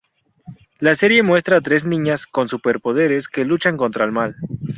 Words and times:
La 0.79 0.95
serie 0.95 1.21
muestra 1.21 1.57
a 1.57 1.61
tres 1.61 1.85
niñas 1.85 2.25
con 2.25 2.47
superpoderes 2.47 3.27
que 3.27 3.45
luchan 3.45 3.77
contra 3.77 4.03
el 4.03 4.11
mal. 4.11 4.35